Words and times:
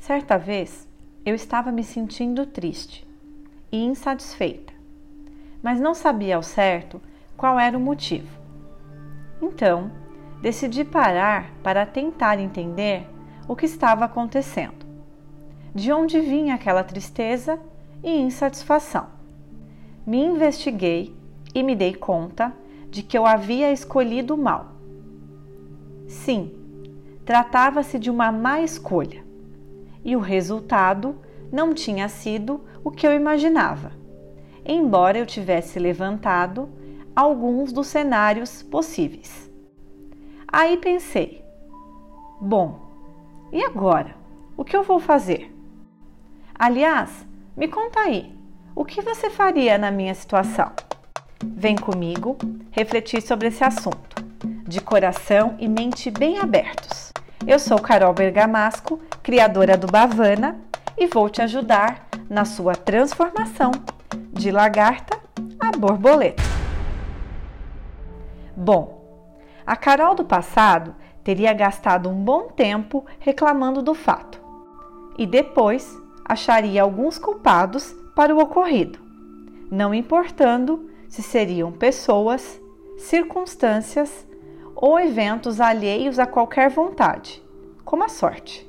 Certa 0.00 0.38
vez 0.38 0.88
eu 1.26 1.34
estava 1.34 1.70
me 1.70 1.84
sentindo 1.84 2.46
triste 2.46 3.06
e 3.70 3.84
insatisfeita, 3.84 4.72
mas 5.62 5.78
não 5.78 5.94
sabia 5.94 6.36
ao 6.36 6.42
certo 6.42 7.02
qual 7.36 7.60
era 7.60 7.76
o 7.76 7.80
motivo. 7.80 8.40
Então, 9.42 9.90
decidi 10.40 10.86
parar 10.86 11.52
para 11.62 11.84
tentar 11.84 12.38
entender 12.40 13.06
o 13.46 13.54
que 13.54 13.66
estava 13.66 14.06
acontecendo, 14.06 14.86
de 15.74 15.92
onde 15.92 16.18
vinha 16.18 16.54
aquela 16.54 16.82
tristeza 16.82 17.60
e 18.02 18.10
insatisfação. 18.10 19.06
Me 20.06 20.24
investiguei 20.24 21.14
e 21.54 21.62
me 21.62 21.76
dei 21.76 21.94
conta 21.94 22.54
de 22.90 23.02
que 23.02 23.18
eu 23.18 23.26
havia 23.26 23.70
escolhido 23.70 24.34
mal. 24.34 24.72
Sim, 26.08 26.54
tratava-se 27.22 27.98
de 27.98 28.10
uma 28.10 28.32
má 28.32 28.62
escolha 28.62 29.28
e 30.04 30.16
o 30.16 30.20
resultado 30.20 31.18
não 31.52 31.74
tinha 31.74 32.08
sido 32.08 32.64
o 32.84 32.90
que 32.90 33.06
eu 33.06 33.12
imaginava, 33.12 33.92
embora 34.64 35.18
eu 35.18 35.26
tivesse 35.26 35.78
levantado 35.78 36.68
alguns 37.14 37.72
dos 37.72 37.86
cenários 37.86 38.62
possíveis. 38.62 39.50
Aí 40.46 40.76
pensei: 40.76 41.44
bom, 42.40 42.80
e 43.52 43.62
agora? 43.62 44.18
O 44.56 44.64
que 44.64 44.76
eu 44.76 44.82
vou 44.82 45.00
fazer? 45.00 45.54
Aliás, 46.54 47.26
me 47.56 47.66
conta 47.66 48.00
aí, 48.00 48.36
o 48.74 48.84
que 48.84 49.00
você 49.00 49.30
faria 49.30 49.78
na 49.78 49.90
minha 49.90 50.14
situação? 50.14 50.70
Vem 51.42 51.76
comigo 51.76 52.36
refletir 52.70 53.22
sobre 53.22 53.48
esse 53.48 53.64
assunto, 53.64 54.22
de 54.68 54.80
coração 54.80 55.56
e 55.58 55.66
mente 55.66 56.10
bem 56.10 56.38
abertos. 56.38 57.09
Eu 57.46 57.58
sou 57.58 57.78
Carol 57.80 58.12
Bergamasco, 58.12 59.00
criadora 59.22 59.76
do 59.76 59.86
Bavana, 59.86 60.60
e 60.96 61.06
vou 61.06 61.28
te 61.30 61.40
ajudar 61.40 62.06
na 62.28 62.44
sua 62.44 62.74
transformação 62.74 63.72
de 64.30 64.50
lagarta 64.50 65.18
a 65.58 65.76
borboleta. 65.76 66.42
Bom, 68.54 69.02
a 69.66 69.74
Carol 69.74 70.14
do 70.14 70.24
passado 70.24 70.94
teria 71.24 71.52
gastado 71.54 72.10
um 72.10 72.14
bom 72.14 72.48
tempo 72.48 73.06
reclamando 73.18 73.80
do 73.80 73.94
fato 73.94 74.38
e 75.16 75.26
depois 75.26 75.98
acharia 76.24 76.82
alguns 76.82 77.18
culpados 77.18 77.94
para 78.14 78.34
o 78.34 78.38
ocorrido, 78.38 78.98
não 79.70 79.94
importando 79.94 80.90
se 81.08 81.22
seriam 81.22 81.72
pessoas, 81.72 82.60
circunstâncias 82.98 84.26
ou 84.80 84.98
eventos 84.98 85.60
alheios 85.60 86.18
a 86.18 86.26
qualquer 86.26 86.70
vontade, 86.70 87.42
como 87.84 88.02
a 88.02 88.08
sorte. 88.08 88.66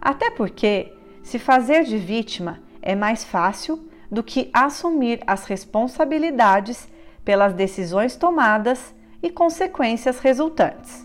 Até 0.00 0.30
porque 0.30 0.92
se 1.22 1.38
fazer 1.38 1.82
de 1.82 1.98
vítima 1.98 2.62
é 2.80 2.94
mais 2.94 3.24
fácil 3.24 3.88
do 4.10 4.22
que 4.22 4.48
assumir 4.52 5.20
as 5.26 5.46
responsabilidades 5.46 6.88
pelas 7.24 7.52
decisões 7.52 8.14
tomadas 8.14 8.94
e 9.20 9.28
consequências 9.28 10.20
resultantes. 10.20 11.04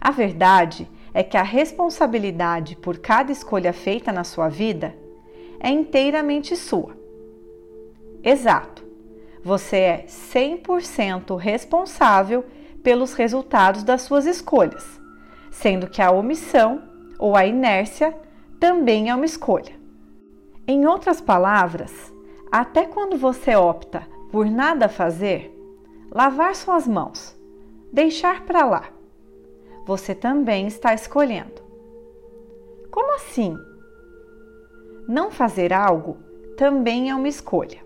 A 0.00 0.10
verdade 0.10 0.88
é 1.12 1.22
que 1.22 1.36
a 1.36 1.42
responsabilidade 1.42 2.76
por 2.76 2.98
cada 2.98 3.30
escolha 3.30 3.72
feita 3.72 4.10
na 4.12 4.24
sua 4.24 4.48
vida 4.48 4.96
é 5.60 5.68
inteiramente 5.68 6.56
sua. 6.56 6.96
Exato, 8.22 8.82
você 9.44 9.76
é 9.76 10.04
100% 10.06 11.36
responsável 11.36 12.44
pelos 12.82 13.14
resultados 13.14 13.82
das 13.82 14.02
suas 14.02 14.26
escolhas, 14.26 15.00
sendo 15.50 15.88
que 15.88 16.02
a 16.02 16.10
omissão 16.10 16.82
ou 17.18 17.36
a 17.36 17.46
inércia 17.46 18.16
também 18.58 19.10
é 19.10 19.14
uma 19.14 19.24
escolha. 19.24 19.74
Em 20.66 20.86
outras 20.86 21.20
palavras, 21.20 22.12
até 22.50 22.84
quando 22.84 23.16
você 23.16 23.56
opta 23.56 24.06
por 24.30 24.46
nada 24.46 24.88
fazer, 24.88 25.52
lavar 26.10 26.54
suas 26.54 26.86
mãos, 26.86 27.36
deixar 27.92 28.44
para 28.44 28.64
lá, 28.64 28.84
você 29.86 30.14
também 30.14 30.66
está 30.66 30.94
escolhendo. 30.94 31.62
Como 32.90 33.14
assim? 33.14 33.56
Não 35.08 35.30
fazer 35.30 35.72
algo 35.72 36.18
também 36.56 37.10
é 37.10 37.14
uma 37.14 37.28
escolha, 37.28 37.80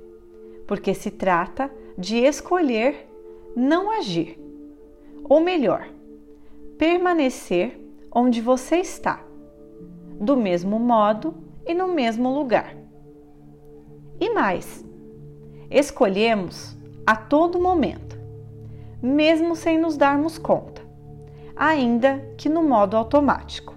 porque 0.67 0.93
se 0.93 1.11
trata 1.11 1.71
de 1.97 2.19
escolher 2.19 3.09
não 3.57 3.91
agir, 3.91 4.39
ou 5.29 5.41
melhor, 5.41 5.89
permanecer 6.79 7.81
onde 8.15 8.41
você 8.41 8.77
está, 8.77 9.21
do 10.21 10.37
mesmo 10.37 10.79
modo 10.79 11.35
e 11.67 11.75
no 11.75 11.89
mesmo 11.89 12.33
lugar. 12.33 12.77
E 14.21 14.33
mais, 14.33 14.85
escolhemos 15.71 16.77
a 17.05 17.17
todo 17.17 17.61
momento, 17.61 18.19
mesmo 19.03 19.55
sem 19.55 19.79
nos 19.79 19.97
darmos 19.97 20.39
conta, 20.39 20.83
ainda 21.55 22.19
que 22.37 22.49
no 22.49 22.63
modo 22.63 22.97
automático. 22.97 23.75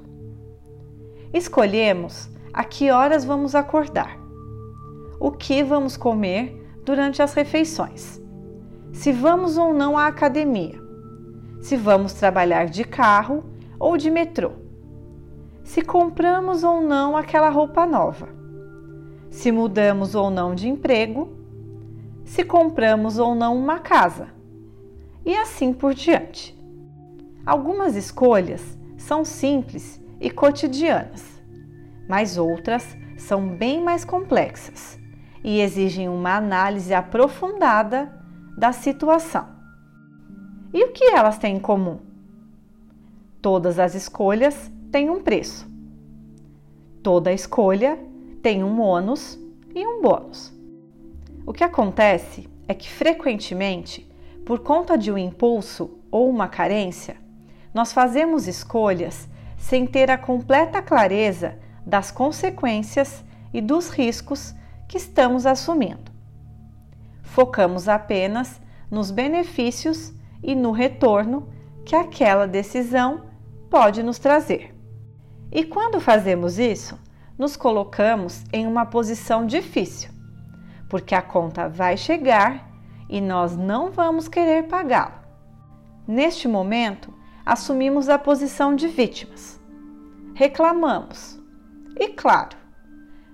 Escolhemos 1.33 2.29
a 2.53 2.63
que 2.63 2.89
horas 2.91 3.25
vamos 3.25 3.53
acordar, 3.55 4.17
o 5.19 5.31
que 5.31 5.63
vamos 5.63 5.97
comer 5.97 6.55
durante 6.83 7.21
as 7.21 7.33
refeições, 7.33 8.21
se 8.93 9.11
vamos 9.11 9.57
ou 9.57 9.73
não 9.73 9.97
à 9.97 10.07
academia, 10.07 10.88
se 11.61 11.75
vamos 11.75 12.13
trabalhar 12.13 12.65
de 12.65 12.83
carro 12.83 13.43
ou 13.79 13.97
de 13.97 14.09
metrô, 14.09 14.51
se 15.63 15.81
compramos 15.81 16.63
ou 16.63 16.81
não 16.81 17.15
aquela 17.15 17.49
roupa 17.49 17.85
nova 17.85 18.39
se 19.29 19.51
mudamos 19.51 20.15
ou 20.15 20.29
não 20.29 20.55
de 20.55 20.67
emprego, 20.67 21.29
se 22.25 22.43
compramos 22.43 23.17
ou 23.17 23.35
não 23.35 23.57
uma 23.57 23.79
casa, 23.79 24.27
e 25.25 25.35
assim 25.35 25.73
por 25.73 25.93
diante. 25.93 26.57
Algumas 27.45 27.95
escolhas 27.95 28.77
são 28.97 29.23
simples 29.23 30.01
e 30.19 30.29
cotidianas, 30.29 31.23
mas 32.07 32.37
outras 32.37 32.97
são 33.17 33.47
bem 33.47 33.83
mais 33.83 34.03
complexas 34.03 34.99
e 35.43 35.61
exigem 35.61 36.09
uma 36.09 36.35
análise 36.35 36.93
aprofundada 36.93 38.13
da 38.57 38.71
situação. 38.71 39.58
E 40.71 40.83
o 40.83 40.91
que 40.91 41.05
elas 41.05 41.37
têm 41.37 41.57
em 41.57 41.59
comum? 41.59 41.97
Todas 43.41 43.79
as 43.79 43.95
escolhas 43.95 44.71
têm 44.91 45.09
um 45.09 45.21
preço. 45.21 45.67
Toda 47.01 47.33
escolha 47.33 47.97
tem 48.43 48.63
um 48.63 48.79
ônus 48.79 49.39
e 49.73 49.85
um 49.85 50.01
bônus. 50.01 50.53
O 51.45 51.53
que 51.53 51.63
acontece 51.63 52.47
é 52.67 52.73
que 52.73 52.87
frequentemente, 52.87 54.07
por 54.45 54.59
conta 54.59 54.95
de 54.95 55.11
um 55.11 55.17
impulso 55.17 55.97
ou 56.11 56.29
uma 56.29 56.47
carência, 56.47 57.17
nós 57.73 57.91
fazemos 57.91 58.47
escolhas 58.47 59.27
sem 59.57 59.87
ter 59.87 60.11
a 60.11 60.17
completa 60.17 60.81
clareza 60.81 61.57
das 61.85 62.11
consequências 62.11 63.23
e 63.51 63.59
dos 63.59 63.89
riscos 63.89 64.53
que 64.87 64.97
estamos 64.97 65.45
assumindo. 65.45 66.11
Focamos 67.23 67.87
apenas 67.87 68.61
nos 68.91 69.09
benefícios 69.09 70.13
e 70.43 70.55
no 70.55 70.71
retorno 70.71 71.47
que 71.85 71.95
aquela 71.95 72.47
decisão 72.47 73.25
pode 73.69 74.03
nos 74.03 74.19
trazer. 74.19 74.75
E 75.51 75.63
quando 75.63 75.99
fazemos 75.99 76.59
isso, 76.59 76.99
nos 77.37 77.55
colocamos 77.55 78.43
em 78.51 78.67
uma 78.67 78.85
posição 78.85 79.45
difícil, 79.45 80.11
porque 80.89 81.15
a 81.15 81.21
conta 81.21 81.67
vai 81.67 81.97
chegar 81.97 82.69
e 83.07 83.19
nós 83.21 83.55
não 83.55 83.91
vamos 83.91 84.27
querer 84.27 84.67
pagá-la. 84.67 85.23
Neste 86.07 86.47
momento, 86.47 87.13
assumimos 87.45 88.09
a 88.09 88.17
posição 88.17 88.75
de 88.75 88.87
vítimas. 88.87 89.59
Reclamamos 90.35 91.39
e, 91.95 92.09
claro, 92.09 92.57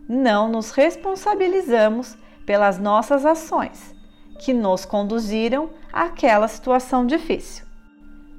não 0.07 0.47
nos 0.47 0.71
responsabilizamos 0.71 2.18
pelas 2.45 2.77
nossas 2.77 3.25
ações 3.25 3.94
que 4.39 4.53
nos 4.53 4.85
conduziram 4.85 5.69
àquela 5.91 6.47
situação 6.47 7.05
difícil. 7.05 7.65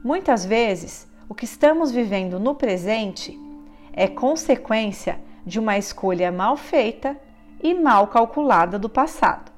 Muitas 0.05 0.45
vezes, 0.45 1.09
o 1.29 1.35
que 1.35 1.45
estamos 1.45 1.91
vivendo 1.91 2.39
no 2.39 2.55
presente 2.55 3.39
é 3.93 4.07
consequência 4.07 5.19
de 5.45 5.59
uma 5.59 5.79
escolha 5.79 6.31
mal 6.31 6.57
feita 6.57 7.19
e 7.63 7.75
mal 7.75 8.07
calculada 8.09 8.79
do 8.79 8.89
passado. 8.89 9.51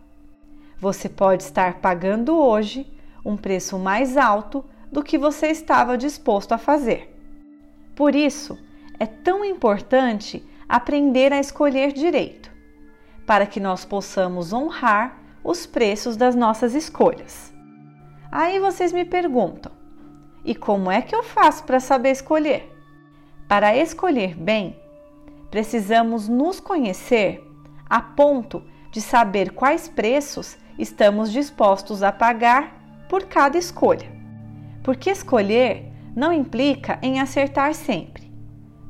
Você 0.79 1.08
pode 1.08 1.43
estar 1.43 1.81
pagando 1.81 2.38
hoje 2.38 2.87
um 3.25 3.37
preço 3.37 3.79
mais 3.79 4.17
alto 4.17 4.64
do 4.91 5.02
que 5.02 5.19
você 5.19 5.49
estava 5.49 5.99
disposto 5.99 6.52
a 6.52 6.58
fazer. 6.58 7.14
Por 7.94 8.14
isso, 8.14 8.56
é 8.99 9.06
tão 9.06 9.44
importante 9.44 10.44
aprender 10.69 11.32
a 11.32 11.41
escolher 11.41 11.93
direito, 11.93 12.50
para 13.26 13.44
que 13.44 13.61
nós 13.61 13.84
possamos 13.84 14.52
honrar 14.52 15.19
os 15.43 15.67
preços 15.67 16.17
das 16.17 16.35
nossas 16.35 16.75
escolhas. 16.75 17.52
Aí 18.31 18.58
vocês 18.58 18.93
me 18.93 19.05
perguntam: 19.05 19.73
e 20.44 20.55
como 20.55 20.90
é 20.90 21.02
que 21.02 21.14
eu 21.14 21.23
faço 21.23 21.64
para 21.64 21.81
saber 21.81 22.11
escolher? 22.11 22.75
Para 23.49 23.76
escolher 23.76 24.35
bem, 24.35 24.76
precisamos 25.50 26.29
nos 26.29 26.61
conhecer 26.61 27.43
a 27.88 28.00
ponto 28.00 28.62
de 28.93 29.00
saber 29.00 29.52
quais 29.52 29.88
preços 29.88 30.56
estamos 30.79 31.32
dispostos 31.32 32.02
a 32.02 32.12
pagar 32.12 33.06
por 33.08 33.25
cada 33.25 33.58
escolha. 33.58 34.11
Porque 34.82 35.11
escolher 35.11 35.93
não 36.14 36.32
implica 36.32 36.99
em 37.02 37.20
acertar 37.20 37.75
sempre, 37.75 38.31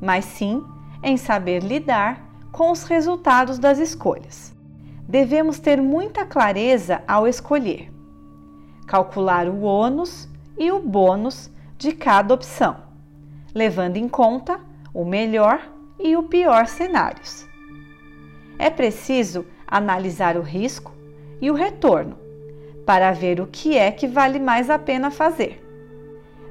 mas 0.01 0.25
sim 0.25 0.63
em 1.03 1.17
saber 1.17 1.63
lidar 1.63 2.29
com 2.51 2.71
os 2.71 2.83
resultados 2.83 3.59
das 3.59 3.79
escolhas. 3.79 4.55
Devemos 5.09 5.57
ter 5.57 5.81
muita 5.81 6.23
clareza 6.23 7.01
ao 7.07 7.27
escolher, 7.27 7.91
calcular 8.85 9.49
o 9.49 9.61
ônus 9.61 10.29
e 10.55 10.71
o 10.71 10.79
bônus 10.79 11.49
de 11.79 11.93
cada 11.93 12.31
opção, 12.31 12.77
levando 13.51 13.97
em 13.97 14.07
conta 14.07 14.59
o 14.93 15.03
melhor 15.03 15.67
e 15.99 16.15
o 16.15 16.21
pior 16.21 16.67
cenários. 16.67 17.47
É 18.59 18.69
preciso 18.69 19.47
analisar 19.65 20.37
o 20.37 20.43
risco 20.43 20.93
e 21.41 21.49
o 21.49 21.55
retorno 21.55 22.15
para 22.85 23.11
ver 23.11 23.41
o 23.41 23.47
que 23.47 23.75
é 23.75 23.91
que 23.91 24.07
vale 24.07 24.37
mais 24.37 24.69
a 24.69 24.77
pena 24.77 25.09
fazer. 25.09 25.59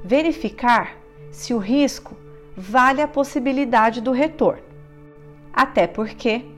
Verificar 0.02 0.96
se 1.30 1.54
o 1.54 1.58
risco 1.58 2.16
vale 2.56 3.00
a 3.00 3.06
possibilidade 3.06 4.00
do 4.00 4.10
retorno. 4.10 4.64
Até 5.52 5.86
porque, 5.86 6.57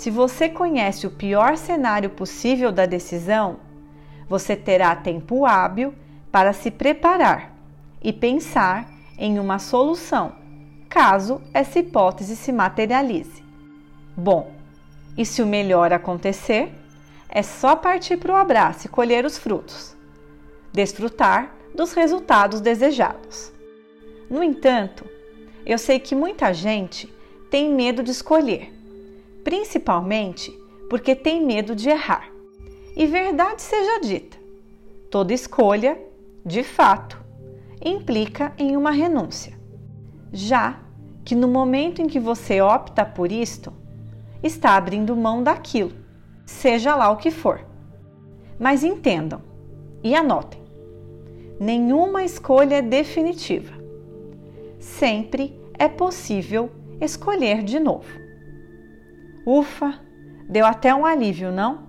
se 0.00 0.10
você 0.10 0.48
conhece 0.48 1.06
o 1.06 1.10
pior 1.10 1.58
cenário 1.58 2.08
possível 2.08 2.72
da 2.72 2.86
decisão, 2.86 3.58
você 4.26 4.56
terá 4.56 4.96
tempo 4.96 5.44
hábil 5.44 5.94
para 6.32 6.54
se 6.54 6.70
preparar 6.70 7.54
e 8.02 8.10
pensar 8.10 8.90
em 9.18 9.38
uma 9.38 9.58
solução, 9.58 10.32
caso 10.88 11.42
essa 11.52 11.80
hipótese 11.80 12.34
se 12.34 12.50
materialize. 12.50 13.44
Bom, 14.16 14.50
e 15.18 15.26
se 15.26 15.42
o 15.42 15.46
melhor 15.46 15.92
acontecer, 15.92 16.72
é 17.28 17.42
só 17.42 17.76
partir 17.76 18.16
para 18.16 18.32
o 18.32 18.36
abraço 18.36 18.86
e 18.86 18.88
colher 18.88 19.26
os 19.26 19.36
frutos, 19.36 19.94
desfrutar 20.72 21.54
dos 21.74 21.92
resultados 21.92 22.62
desejados. 22.62 23.52
No 24.30 24.42
entanto, 24.42 25.04
eu 25.66 25.76
sei 25.76 26.00
que 26.00 26.14
muita 26.14 26.54
gente 26.54 27.06
tem 27.50 27.70
medo 27.70 28.02
de 28.02 28.12
escolher, 28.12 28.79
principalmente 29.50 30.56
porque 30.88 31.12
tem 31.12 31.44
medo 31.44 31.74
de 31.74 31.88
errar. 31.88 32.30
E 32.96 33.04
verdade 33.04 33.60
seja 33.60 34.00
dita, 34.00 34.38
toda 35.10 35.34
escolha, 35.34 36.00
de 36.46 36.62
fato, 36.62 37.20
implica 37.84 38.52
em 38.56 38.76
uma 38.76 38.92
renúncia. 38.92 39.58
Já 40.32 40.78
que 41.24 41.34
no 41.34 41.48
momento 41.48 42.00
em 42.00 42.06
que 42.06 42.20
você 42.20 42.60
opta 42.60 43.04
por 43.04 43.32
isto, 43.32 43.72
está 44.40 44.76
abrindo 44.76 45.16
mão 45.16 45.42
daquilo, 45.42 45.92
seja 46.46 46.94
lá 46.94 47.10
o 47.10 47.16
que 47.16 47.32
for. 47.32 47.66
Mas 48.56 48.84
entendam 48.84 49.42
e 50.00 50.14
anotem: 50.14 50.62
nenhuma 51.58 52.22
escolha 52.22 52.76
é 52.76 52.82
definitiva. 52.82 53.74
Sempre 54.78 55.60
é 55.76 55.88
possível 55.88 56.70
escolher 57.00 57.64
de 57.64 57.80
novo. 57.80 58.29
Ufa, 59.46 59.98
deu 60.48 60.66
até 60.66 60.94
um 60.94 61.04
alívio, 61.06 61.50
não? 61.50 61.88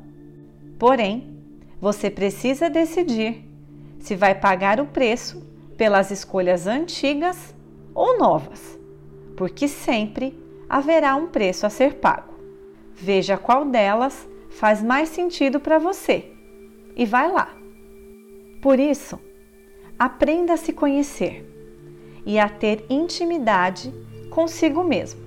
Porém, 0.80 1.38
você 1.80 2.10
precisa 2.10 2.70
decidir 2.70 3.44
se 4.00 4.16
vai 4.16 4.34
pagar 4.36 4.80
o 4.80 4.86
preço 4.86 5.42
pelas 5.78 6.12
escolhas 6.12 6.68
antigas 6.68 7.56
ou 7.94 8.18
novas, 8.18 8.80
porque 9.36 9.68
sempre 9.68 10.38
haverá 10.70 11.16
um 11.16 11.28
preço 11.28 11.66
a 11.66 11.70
ser 11.70 11.96
pago. 11.96 12.34
Veja 12.94 13.38
qual 13.38 13.66
delas 13.66 14.28
faz 14.50 14.82
mais 14.82 15.10
sentido 15.10 15.60
para 15.60 15.80
você 15.80 16.32
e 16.96 17.06
vai 17.06 17.32
lá. 17.32 17.54
Por 18.62 18.80
isso, 18.80 19.20
aprenda 19.98 20.54
a 20.54 20.58
se 20.58 20.72
conhecer 20.72 21.48
e 22.26 22.38
a 22.38 22.48
ter 22.48 22.86
intimidade 22.90 23.94
consigo 24.30 24.84
mesmo, 24.84 25.20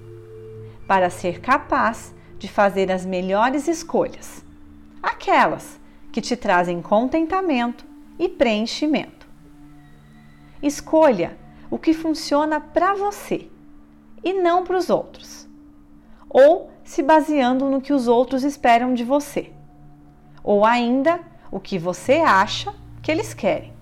para 0.86 1.10
ser 1.10 1.40
capaz 1.40 2.14
de 2.38 2.48
fazer 2.48 2.90
as 2.92 3.06
melhores 3.06 3.68
escolhas, 3.68 4.44
aquelas 5.02 5.80
que 6.12 6.20
te 6.20 6.36
trazem 6.36 6.82
contentamento 6.82 7.84
e 8.18 8.28
preenchimento. 8.28 9.26
Escolha 10.62 11.36
o 11.70 11.78
que 11.78 11.92
funciona 11.92 12.60
para 12.60 12.94
você 12.94 13.48
e 14.22 14.32
não 14.32 14.64
para 14.64 14.76
os 14.76 14.90
outros. 14.90 15.48
Ou 16.28 16.70
se 16.84 17.02
baseando 17.02 17.68
no 17.70 17.80
que 17.80 17.92
os 17.92 18.08
outros 18.08 18.44
esperam 18.44 18.94
de 18.94 19.04
você, 19.04 19.52
ou 20.42 20.64
ainda 20.64 21.20
o 21.50 21.58
que 21.58 21.78
você 21.78 22.14
acha 22.14 22.74
que 23.02 23.10
eles 23.10 23.32
querem. 23.32 23.72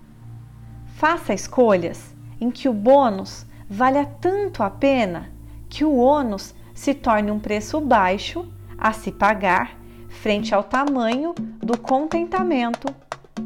Faça 0.96 1.34
escolhas 1.34 2.14
em 2.40 2.50
que 2.50 2.69
o 2.69 2.72
bônus 2.72 3.46
valha 3.69 4.05
tanto 4.20 4.62
a 4.62 4.70
pena 4.70 5.32
que 5.69 5.84
o 5.84 5.96
ônus 5.96 6.55
se 6.82 6.94
torne 6.94 7.31
um 7.31 7.38
preço 7.38 7.81
baixo 7.81 8.44
a 8.76 8.93
se 8.93 9.12
pagar 9.12 9.79
frente 10.08 10.52
ao 10.52 10.64
tamanho 10.64 11.32
do 11.61 11.79
contentamento, 11.79 12.93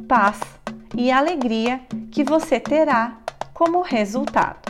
paz 0.08 0.40
e 0.96 1.10
alegria 1.10 1.82
que 2.10 2.24
você 2.24 2.58
terá 2.58 3.18
como 3.52 3.82
resultado. 3.82 4.65